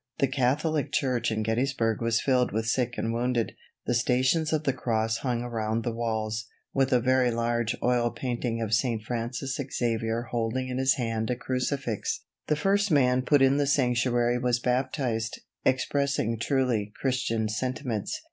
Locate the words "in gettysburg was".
1.29-2.19